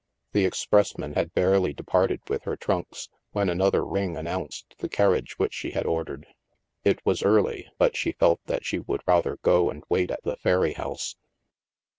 The 0.31 0.45
expressman 0.47 1.13
had 1.13 1.35
barely 1.35 1.73
departed 1.75 2.21
with 2.27 2.45
her 2.45 2.55
trunks, 2.57 3.07
when 3.33 3.49
another 3.49 3.85
ring 3.85 4.17
announced 4.17 4.73
the 4.79 4.89
carriage 4.89 5.37
which 5.37 5.53
she 5.53 5.73
had 5.73 5.85
ordered. 5.85 6.25
It 6.83 7.05
was 7.05 7.21
early, 7.21 7.67
but 7.77 7.95
she 7.95 8.13
felt 8.13 8.41
that 8.45 8.65
she 8.65 8.79
would 8.79 9.03
rather 9.05 9.37
go 9.43 9.69
and 9.69 9.83
wait 9.89 10.09
at 10.09 10.23
the 10.23 10.37
ferry 10.37 10.73
house. 10.73 11.17